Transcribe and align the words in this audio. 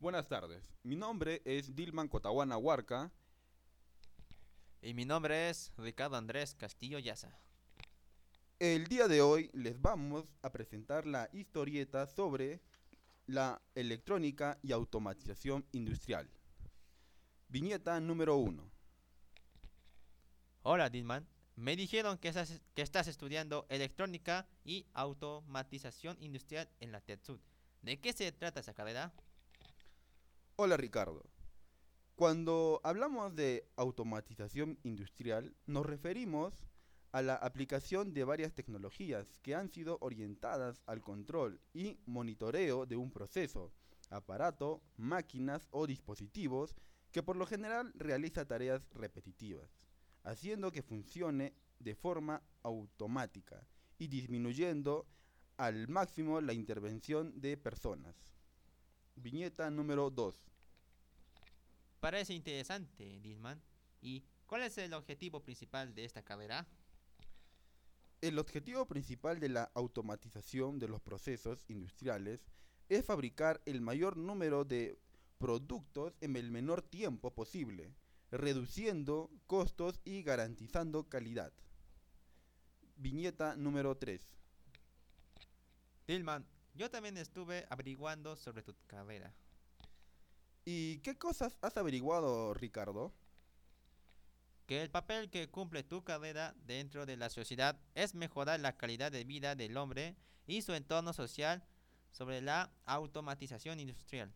Buenas 0.00 0.28
tardes, 0.28 0.62
mi 0.84 0.94
nombre 0.94 1.42
es 1.44 1.74
Dilman 1.74 2.06
Cotahuana 2.06 2.56
Huarca. 2.56 3.10
Y 4.80 4.94
mi 4.94 5.04
nombre 5.04 5.50
es 5.50 5.72
Ricardo 5.76 6.16
Andrés 6.16 6.54
Castillo 6.54 7.00
Yaza. 7.00 7.36
El 8.60 8.86
día 8.86 9.08
de 9.08 9.22
hoy 9.22 9.50
les 9.54 9.80
vamos 9.80 10.24
a 10.42 10.52
presentar 10.52 11.04
la 11.04 11.28
historieta 11.32 12.06
sobre 12.06 12.60
la 13.26 13.60
electrónica 13.74 14.56
y 14.62 14.70
automatización 14.70 15.66
industrial. 15.72 16.30
Viñeta 17.48 17.98
número 17.98 18.36
1. 18.36 18.70
Hola 20.62 20.90
Dilman, 20.90 21.26
me 21.56 21.74
dijeron 21.74 22.18
que 22.18 22.28
estás, 22.28 22.62
que 22.72 22.82
estás 22.82 23.08
estudiando 23.08 23.66
electrónica 23.68 24.46
y 24.64 24.86
automatización 24.92 26.16
industrial 26.20 26.70
en 26.78 26.92
la 26.92 27.00
TEDSUD. 27.00 27.40
¿De 27.82 27.98
qué 27.98 28.12
se 28.12 28.30
trata 28.30 28.60
esa 28.60 28.74
carrera? 28.74 29.12
Hola 30.60 30.76
Ricardo. 30.76 31.22
Cuando 32.16 32.80
hablamos 32.82 33.36
de 33.36 33.70
automatización 33.76 34.76
industrial, 34.82 35.54
nos 35.66 35.86
referimos 35.86 36.66
a 37.12 37.22
la 37.22 37.36
aplicación 37.36 38.12
de 38.12 38.24
varias 38.24 38.54
tecnologías 38.54 39.38
que 39.38 39.54
han 39.54 39.70
sido 39.70 39.98
orientadas 40.00 40.82
al 40.86 41.00
control 41.00 41.60
y 41.72 42.00
monitoreo 42.06 42.86
de 42.86 42.96
un 42.96 43.12
proceso, 43.12 43.72
aparato, 44.10 44.82
máquinas 44.96 45.68
o 45.70 45.86
dispositivos 45.86 46.74
que 47.12 47.22
por 47.22 47.36
lo 47.36 47.46
general 47.46 47.92
realiza 47.94 48.44
tareas 48.44 48.82
repetitivas, 48.90 49.78
haciendo 50.24 50.72
que 50.72 50.82
funcione 50.82 51.54
de 51.78 51.94
forma 51.94 52.42
automática 52.64 53.64
y 53.96 54.08
disminuyendo 54.08 55.06
al 55.56 55.86
máximo 55.86 56.40
la 56.40 56.52
intervención 56.52 57.40
de 57.40 57.56
personas. 57.56 58.37
Viñeta 59.22 59.70
número 59.70 60.10
2. 60.10 60.34
Parece 62.00 62.34
interesante, 62.34 63.18
Dilman. 63.20 63.60
¿Y 64.00 64.22
cuál 64.46 64.62
es 64.62 64.78
el 64.78 64.94
objetivo 64.94 65.40
principal 65.40 65.94
de 65.94 66.04
esta 66.04 66.22
carrera? 66.22 66.66
El 68.20 68.38
objetivo 68.38 68.86
principal 68.86 69.40
de 69.40 69.48
la 69.48 69.70
automatización 69.74 70.78
de 70.78 70.88
los 70.88 71.00
procesos 71.00 71.64
industriales 71.68 72.44
es 72.88 73.04
fabricar 73.04 73.60
el 73.66 73.80
mayor 73.80 74.16
número 74.16 74.64
de 74.64 74.98
productos 75.38 76.16
en 76.20 76.36
el 76.36 76.50
menor 76.50 76.82
tiempo 76.82 77.32
posible, 77.32 77.92
reduciendo 78.30 79.30
costos 79.46 80.00
y 80.04 80.22
garantizando 80.22 81.08
calidad. 81.08 81.52
Viñeta 82.96 83.56
número 83.56 83.96
3. 83.96 84.20
Dilman, 86.06 86.46
yo 86.78 86.88
también 86.90 87.16
estuve 87.16 87.66
averiguando 87.70 88.36
sobre 88.36 88.62
tu 88.62 88.72
carrera. 88.86 89.34
¿Y 90.64 90.98
qué 91.00 91.18
cosas 91.18 91.58
has 91.60 91.76
averiguado, 91.76 92.54
Ricardo? 92.54 93.12
Que 94.66 94.82
el 94.82 94.90
papel 94.90 95.28
que 95.28 95.50
cumple 95.50 95.82
tu 95.82 96.04
carrera 96.04 96.54
dentro 96.66 97.04
de 97.04 97.16
la 97.16 97.30
sociedad 97.30 97.80
es 97.96 98.14
mejorar 98.14 98.60
la 98.60 98.76
calidad 98.76 99.10
de 99.10 99.24
vida 99.24 99.56
del 99.56 99.76
hombre 99.76 100.14
y 100.46 100.62
su 100.62 100.72
entorno 100.72 101.12
social 101.12 101.64
sobre 102.12 102.40
la 102.40 102.70
automatización 102.84 103.80
industrial. 103.80 104.32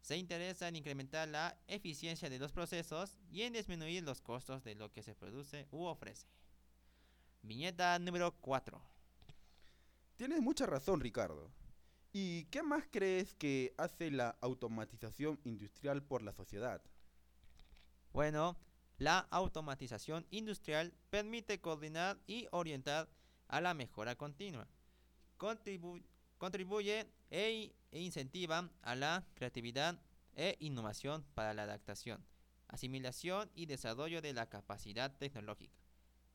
Se 0.00 0.16
interesa 0.16 0.68
en 0.68 0.76
incrementar 0.76 1.28
la 1.28 1.58
eficiencia 1.66 2.30
de 2.30 2.38
los 2.38 2.52
procesos 2.52 3.18
y 3.28 3.42
en 3.42 3.52
disminuir 3.52 4.02
los 4.02 4.22
costos 4.22 4.64
de 4.64 4.76
lo 4.76 4.92
que 4.92 5.02
se 5.02 5.14
produce 5.14 5.66
u 5.72 5.84
ofrece. 5.84 6.26
Viñeta 7.42 7.98
número 7.98 8.34
4. 8.40 8.80
Tienes 10.16 10.40
mucha 10.40 10.64
razón, 10.64 11.00
Ricardo. 11.00 11.50
¿Y 12.18 12.46
qué 12.46 12.62
más 12.62 12.84
crees 12.90 13.34
que 13.34 13.74
hace 13.76 14.10
la 14.10 14.38
automatización 14.40 15.38
industrial 15.44 16.02
por 16.02 16.22
la 16.22 16.32
sociedad? 16.32 16.80
Bueno, 18.14 18.56
la 18.96 19.18
automatización 19.18 20.26
industrial 20.30 20.94
permite 21.10 21.60
coordinar 21.60 22.18
y 22.26 22.48
orientar 22.52 23.10
a 23.48 23.60
la 23.60 23.74
mejora 23.74 24.16
continua. 24.16 24.66
Contribu 25.36 26.00
contribuye 26.38 27.06
e, 27.30 27.74
e 27.92 28.00
incentiva 28.00 28.70
a 28.80 28.94
la 28.94 29.26
creatividad 29.34 30.00
e 30.36 30.56
innovación 30.60 31.22
para 31.34 31.52
la 31.52 31.64
adaptación, 31.64 32.24
asimilación 32.66 33.50
y 33.54 33.66
desarrollo 33.66 34.22
de 34.22 34.32
la 34.32 34.48
capacidad 34.48 35.14
tecnológica. 35.18 35.85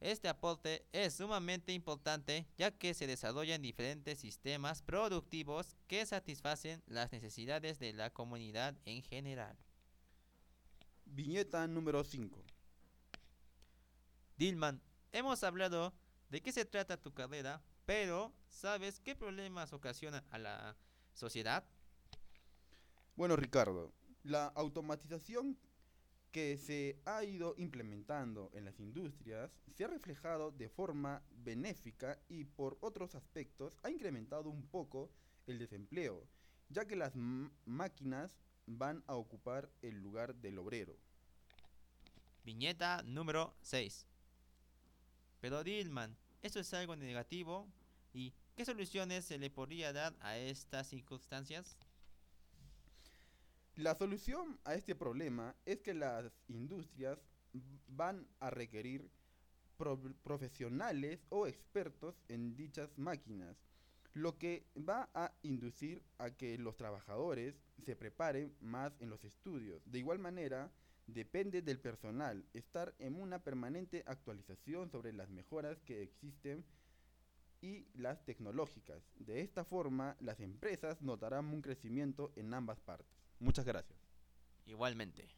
Este 0.00 0.28
aporte 0.28 0.86
es 0.92 1.14
sumamente 1.14 1.72
importante 1.72 2.46
ya 2.56 2.70
que 2.70 2.94
se 2.94 3.08
desarrollan 3.08 3.62
diferentes 3.62 4.20
sistemas 4.20 4.80
productivos 4.82 5.74
que 5.88 6.06
satisfacen 6.06 6.82
las 6.86 7.10
necesidades 7.10 7.80
de 7.80 7.92
la 7.92 8.10
comunidad 8.10 8.76
en 8.84 9.02
general. 9.02 9.58
Viñeta 11.04 11.66
número 11.66 12.04
5. 12.04 12.44
Dilman, 14.36 14.80
hemos 15.10 15.42
hablado 15.42 15.92
de 16.30 16.42
qué 16.42 16.52
se 16.52 16.64
trata 16.64 17.02
tu 17.02 17.12
carrera, 17.12 17.60
pero 17.84 18.32
¿sabes 18.48 19.00
qué 19.00 19.16
problemas 19.16 19.72
ocasiona 19.72 20.24
a 20.30 20.38
la 20.38 20.76
sociedad? 21.12 21.64
Bueno, 23.16 23.34
Ricardo, 23.34 23.92
la 24.22 24.46
automatización 24.46 25.58
que 26.38 26.56
se 26.56 27.00
ha 27.04 27.24
ido 27.24 27.56
implementando 27.58 28.48
en 28.54 28.64
las 28.64 28.78
industrias 28.78 29.50
se 29.74 29.84
ha 29.84 29.88
reflejado 29.88 30.52
de 30.52 30.68
forma 30.68 31.20
benéfica 31.32 32.16
y 32.28 32.44
por 32.44 32.78
otros 32.80 33.16
aspectos 33.16 33.76
ha 33.82 33.90
incrementado 33.90 34.48
un 34.48 34.62
poco 34.68 35.10
el 35.48 35.58
desempleo, 35.58 36.28
ya 36.68 36.84
que 36.84 36.94
las 36.94 37.14
máquinas 37.16 38.38
van 38.66 39.02
a 39.08 39.16
ocupar 39.16 39.68
el 39.82 40.00
lugar 40.00 40.36
del 40.36 40.58
obrero. 40.58 40.96
Viñeta 42.44 43.02
número 43.02 43.56
6. 43.62 44.06
Pero 45.40 45.64
Dilman, 45.64 46.16
¿eso 46.40 46.60
es 46.60 46.72
algo 46.72 46.94
negativo? 46.94 47.66
¿Y 48.12 48.32
qué 48.54 48.64
soluciones 48.64 49.24
se 49.24 49.38
le 49.38 49.50
podría 49.50 49.92
dar 49.92 50.14
a 50.20 50.38
estas 50.38 50.86
circunstancias? 50.86 51.76
La 53.78 53.94
solución 53.94 54.58
a 54.64 54.74
este 54.74 54.96
problema 54.96 55.54
es 55.64 55.80
que 55.82 55.94
las 55.94 56.32
industrias 56.48 57.16
van 57.86 58.26
a 58.40 58.50
requerir 58.50 59.08
profesionales 60.24 61.24
o 61.28 61.46
expertos 61.46 62.20
en 62.26 62.56
dichas 62.56 62.90
máquinas, 62.98 63.56
lo 64.14 64.36
que 64.36 64.66
va 64.76 65.08
a 65.14 65.32
inducir 65.42 66.02
a 66.18 66.32
que 66.32 66.58
los 66.58 66.76
trabajadores 66.76 67.54
se 67.84 67.94
preparen 67.94 68.52
más 68.60 68.96
en 68.98 69.10
los 69.10 69.22
estudios. 69.22 69.80
De 69.88 70.00
igual 70.00 70.18
manera, 70.18 70.72
depende 71.06 71.62
del 71.62 71.78
personal 71.78 72.44
estar 72.54 72.96
en 72.98 73.14
una 73.14 73.38
permanente 73.44 74.02
actualización 74.08 74.90
sobre 74.90 75.12
las 75.12 75.30
mejoras 75.30 75.80
que 75.82 76.02
existen 76.02 76.64
y 77.60 77.86
las 77.94 78.24
tecnológicas. 78.24 79.04
De 79.14 79.40
esta 79.40 79.64
forma, 79.64 80.16
las 80.18 80.40
empresas 80.40 81.00
notarán 81.00 81.46
un 81.46 81.62
crecimiento 81.62 82.32
en 82.34 82.52
ambas 82.54 82.80
partes. 82.80 83.27
Muchas 83.40 83.64
gracias. 83.64 83.98
Igualmente. 84.66 85.28